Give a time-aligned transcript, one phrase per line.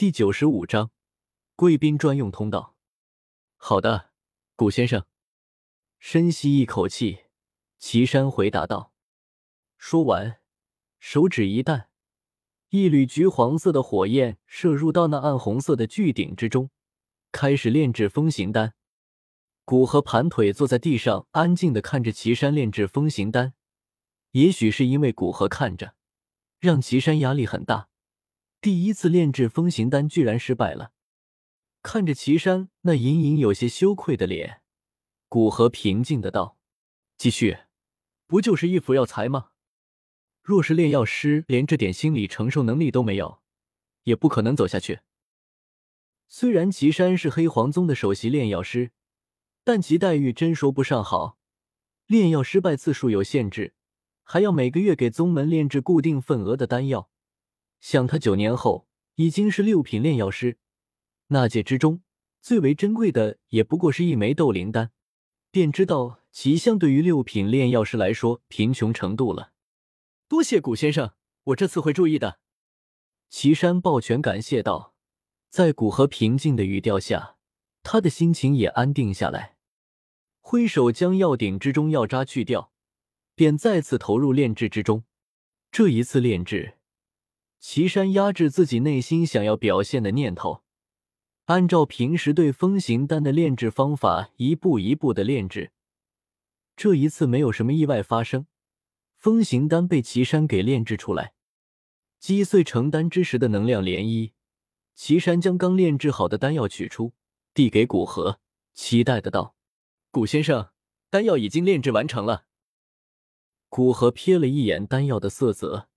[0.00, 0.92] 第九十五章
[1.54, 2.74] 贵宾专用通道。
[3.58, 4.12] 好的，
[4.56, 5.04] 古先生。
[5.98, 7.24] 深吸一口气，
[7.78, 8.94] 岐山回答道。
[9.76, 10.40] 说完，
[10.98, 11.90] 手指一弹，
[12.70, 16.70] 一缕橘黄色的火焰射入到那暗红色的巨鼎之中，
[17.30, 18.72] 开始炼制风行丹。
[19.66, 23.52] 古河盘腿坐在地上，安静的看着岐山炼制风行丹。
[24.30, 25.94] 也许是因为古河看着，
[26.58, 27.89] 让岐山压力很大。
[28.60, 30.92] 第一次炼制风行丹居然失败了。
[31.82, 34.60] 看着岐山那隐隐有些羞愧的脸，
[35.28, 36.58] 古河平静的道
[37.16, 37.56] ：“继续，
[38.26, 39.52] 不就是一副药材吗？
[40.42, 43.40] 若是炼药师连这点心理承受能力都没有，
[44.04, 45.00] 也不可能走下去。”
[46.28, 48.92] 虽然岐山是黑黄宗的首席炼药师，
[49.64, 51.38] 但其待遇真说不上好。
[52.06, 53.74] 炼药失败次数有限制，
[54.22, 57.09] 还要每个月给宗门炼制固定份额的丹药。
[57.80, 60.58] 想他九年后已经是六品炼药师，
[61.28, 62.02] 那界之中
[62.40, 64.90] 最为珍贵的也不过是一枚斗灵丹，
[65.50, 69.52] 便知道其相对于六品炼药师来说贫穷程度了。
[70.28, 72.38] 多谢古先生，我这次会注意的。
[73.28, 74.94] 岐山抱拳感谢道，
[75.48, 77.36] 在古河平静的语调下，
[77.82, 79.56] 他的心情也安定下来，
[80.40, 82.72] 挥手将药鼎之中药渣去掉，
[83.34, 85.04] 便再次投入炼制之中。
[85.72, 86.79] 这一次炼制。
[87.60, 90.62] 岐山压制自己内心想要表现的念头，
[91.44, 95.70] 按照平时对风行丹的炼制方法一步一步的炼制。
[96.74, 98.46] 这一次没有什么意外发生，
[99.18, 101.34] 风行丹被岐山给炼制出来，
[102.18, 104.32] 击碎成丹之时的能量涟漪。
[104.94, 107.12] 岐山将刚炼制好的丹药取出，
[107.52, 108.40] 递给古河，
[108.72, 109.54] 期待的道
[110.10, 110.70] ：“古先生，
[111.10, 112.46] 丹药已经炼制完成了。”
[113.68, 115.89] 古河瞥了一眼丹药的色泽。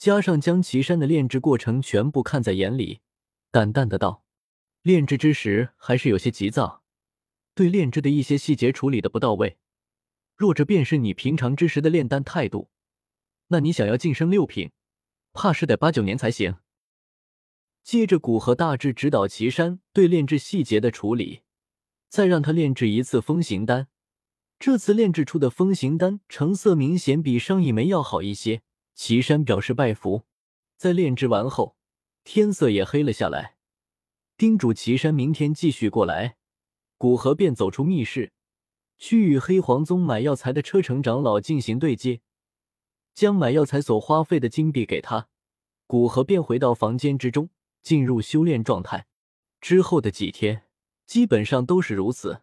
[0.00, 3.00] 加上将岐山的炼制过程全部看在眼里，
[3.50, 4.24] 淡淡的道
[4.80, 6.82] ：“炼制之时还是有些急躁，
[7.54, 9.58] 对炼制的一些细节处理的不到位。
[10.38, 12.70] 若这便是你平常之时的炼丹态度，
[13.48, 14.70] 那你想要晋升六品，
[15.34, 16.56] 怕是得八九年才行。”
[17.84, 21.42] 接着，古河大致指导岐山对炼制细节的处理，
[22.08, 23.88] 再让他炼制一次风行丹。
[24.58, 28.62] 这次炼制出的风行丹成色明显比上一枚要好一些。
[29.02, 30.26] 岐山表示拜服，
[30.76, 31.74] 在炼制完后，
[32.22, 33.56] 天色也黑了下来，
[34.36, 36.36] 叮嘱岐山明天继续过来。
[36.98, 38.34] 古河便走出密室，
[38.98, 42.20] 去与黑黄宗买药材的车城长老进行对接，
[43.14, 45.28] 将买药材所花费的金币给他。
[45.86, 47.48] 古河便回到房间之中，
[47.82, 49.06] 进入修炼状态。
[49.62, 50.64] 之后的几天，
[51.06, 52.42] 基本上都是如此。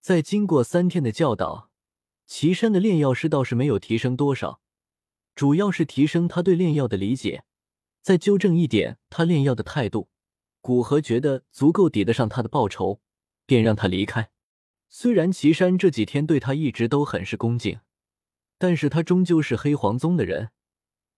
[0.00, 1.72] 在经过三天的教导，
[2.24, 4.60] 岐山的炼药师倒是没有提升多少。
[5.36, 7.44] 主要是提升他对炼药的理解，
[8.00, 10.08] 再纠正一点他炼药的态度。
[10.62, 13.00] 古河觉得足够抵得上他的报酬，
[13.44, 14.30] 便让他离开。
[14.88, 17.80] 虽然岐山这几天对他一直都很是恭敬，
[18.56, 20.52] 但是他终究是黑黄宗的人，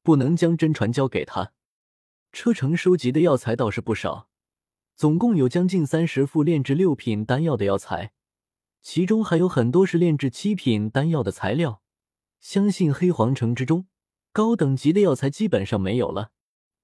[0.03, 1.53] 不能将真传交给他。
[2.33, 4.29] 车城收集的药材倒是不少，
[4.97, 8.11] 总共有将近三十副炼制六品丹药的药材，
[8.83, 11.83] 其中还有很多是炼制七品丹药的材料。
[12.41, 13.87] 相信黑黄城之中。
[14.38, 16.31] 高等级的药材基本上没有了，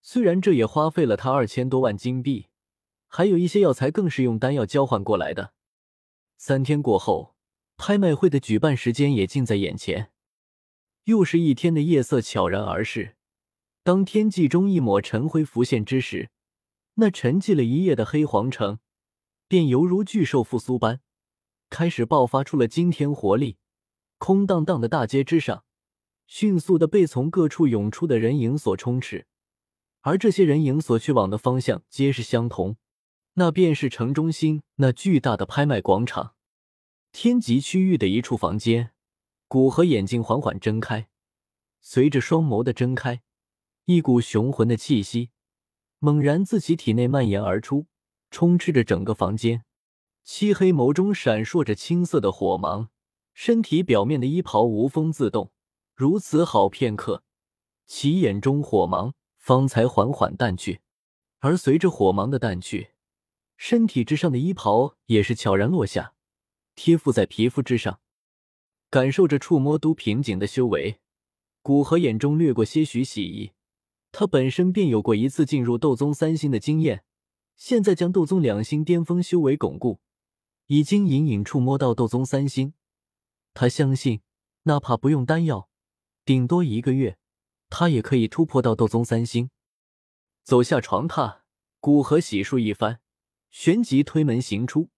[0.03, 2.49] 虽然这也花费了他二千多万金币，
[3.07, 5.53] 还有一些药材更是用丹药交换过来的。
[6.37, 7.37] 三天过后，
[7.77, 10.11] 拍卖会的举办时间也近在眼前，
[11.05, 13.15] 又是一天的夜色悄然而逝。
[13.85, 16.31] 当天际中一抹晨辉浮现之时，
[16.95, 18.81] 那沉寂了一夜的黑皇城，
[19.47, 21.03] 便犹如巨兽复苏般，
[21.71, 23.59] 开始爆发出了惊天活力。
[24.19, 25.63] 空荡荡的大街之上。
[26.27, 29.27] 迅速的被从各处涌出的人影所充斥，
[30.01, 32.77] 而这些人影所去往的方向皆是相同，
[33.35, 36.35] 那便是城中心那巨大的拍卖广场。
[37.13, 38.91] 天极区域的一处房间，
[39.47, 41.09] 古河眼睛缓缓睁开，
[41.81, 43.23] 随着双眸的睁开，
[43.85, 45.31] 一股雄浑的气息
[45.99, 47.87] 猛然自其体内蔓延而出，
[48.31, 49.65] 充斥着整个房间。
[50.25, 52.89] 漆黑眸中闪烁着青色的火芒，
[53.33, 55.53] 身体表面的衣袍无风自动。
[55.95, 57.23] 如此好片刻，
[57.87, 60.81] 其眼中火芒方才缓缓淡去，
[61.39, 62.91] 而随着火芒的淡去，
[63.57, 66.15] 身体之上的衣袍也是悄然落下，
[66.75, 68.01] 贴附在皮肤之上。
[68.91, 71.01] 感受着触摸都瓶颈的修为，
[71.63, 73.53] 古河眼中掠过些许喜意。
[74.11, 77.05] 他本身便有过一次进入斗宗三星的经验，
[77.57, 80.01] 现在将斗宗两星巅峰修为巩固，
[80.67, 82.75] 已经隐隐触摸到斗宗三星。
[83.53, 84.23] 他相信，
[84.65, 85.69] 哪怕不用丹药。
[86.25, 87.19] 顶多一个月，
[87.69, 89.51] 他也可以突破到斗宗三星。
[90.43, 91.41] 走下床榻，
[91.81, 93.01] 古河洗漱一番，
[93.51, 94.89] 旋即推门行出，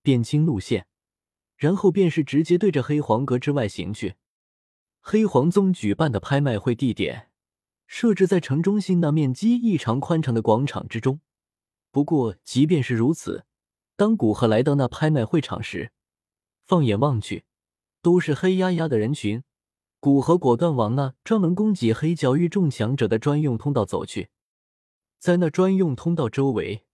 [0.00, 0.86] 辨清路线，
[1.56, 4.14] 然后便是直接对着黑黄阁之外行去。
[5.00, 7.30] 黑黄宗举办的拍卖会地点
[7.88, 11.20] 设置在城中心那面积异常宽敞的广场之中。
[11.90, 13.44] 不过，即便是如此，
[13.96, 15.90] 当古河来到那拍卖会场时，
[16.64, 17.44] 放眼望去，
[18.00, 19.42] 都是黑压压的人群。
[20.04, 24.28] 古河果断往那专门供给黑角域中强者的专用通道走去。
[25.18, 26.84] 在那专用通道周围，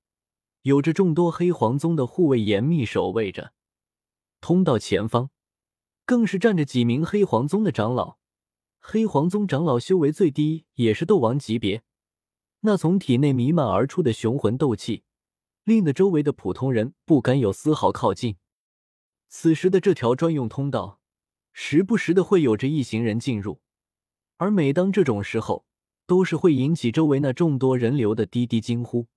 [0.62, 3.52] 有着众多黑黄宗的护卫严密守卫着。
[4.40, 5.30] 通道前方，
[6.06, 8.18] 更是站着几名黑黄宗的长老。
[8.78, 11.82] 黑黄宗长老修为最低也是斗王级别，
[12.60, 15.02] 那从体内弥漫而出的雄浑斗气，
[15.64, 18.36] 令得周围的普通人不敢有丝毫靠近。
[19.28, 20.99] 此时的这条专用通道，
[21.62, 23.60] 时不时的会有着一行人进入，
[24.38, 25.66] 而每当这种时候，
[26.06, 29.08] 都是会引起周围那众多人流的滴滴惊呼。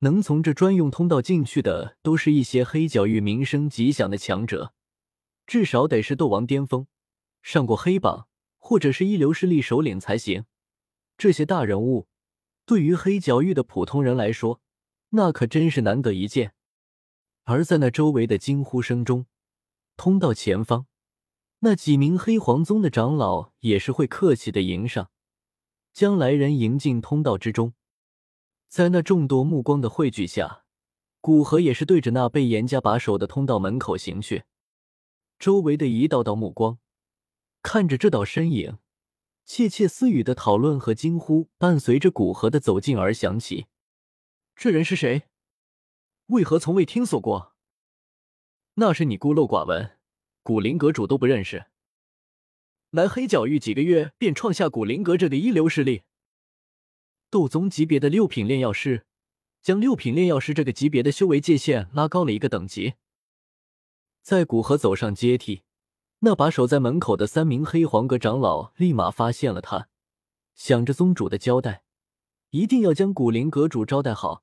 [0.00, 4.74] 能从这专用通道进去的，都是一些黑角域名声极响的强者，
[5.46, 6.86] 至少得是斗王巅峰，
[7.40, 10.44] 上过黑榜，或者是一流势力首领才行。
[11.16, 12.06] 这些大人物，
[12.66, 14.60] 对于黑角域的普通人来说，
[15.08, 16.52] 那可真是难得一见。
[17.44, 19.24] 而在那周围的惊呼声中，
[19.96, 20.86] 通道前方，
[21.60, 25.10] 那几名黑黄宗的长老也是会客气的迎上。
[25.92, 27.74] 将来人迎进通道之中，
[28.68, 30.64] 在那众多目光的汇聚下，
[31.20, 34.44] 古河也是对着那被严加把守的通道门口行去。
[35.40, 36.78] 周围的一道道目光
[37.62, 38.78] 看着这道身影，
[39.44, 43.66] 窃窃私语的讨论和惊呼伴随着古河的走近而响起。
[44.54, 45.24] 这人是谁？
[46.26, 47.56] 为何从未听说过？
[48.74, 49.97] 那是你孤陋寡闻，
[50.48, 51.66] 古灵阁主都不认识。
[52.88, 56.04] 来黑角域几个月，便创下古灵阁这个一流实力，
[57.28, 59.04] 斗宗级别的六品炼药师，
[59.60, 62.94] 将六品炼药师这个级别的修为界限拉高了一个等级。
[64.22, 65.64] 在古河走上阶梯，
[66.20, 69.90] 那把守在门口的三名黑黄阁长老立马发现了他，
[70.54, 71.82] 想着宗主的交代，
[72.48, 74.42] 一定要将古灵阁主招待好。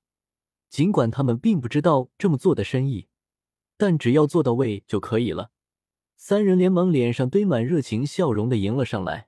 [0.70, 3.08] 尽管他们并不知道这么做的深意，
[3.76, 5.50] 但只要做到位就可以了。
[6.18, 9.28] 三人连忙脸上堆满热情笑容的迎了上来。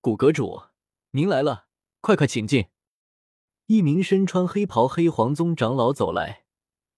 [0.00, 0.62] 古阁主，
[1.12, 1.66] 您来了，
[2.00, 2.66] 快快请进。
[3.66, 6.44] 一名身穿黑袍黑黄宗长老走来，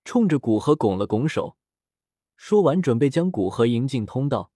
[0.04, 1.56] 冲着古河拱了拱手，
[2.36, 4.50] 说完准备将古河迎进通道，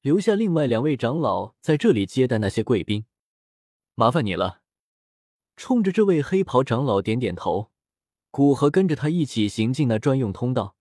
[0.00, 3.04] 留下另外两位长老在这里接待那些贵宾。
[3.94, 4.62] 麻烦你了。
[5.54, 7.70] 冲着这位黑袍长老点点头，
[8.30, 10.76] 古河跟着他一起行进那专用通道，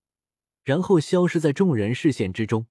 [0.64, 2.68] 然后消失在众人视线之中。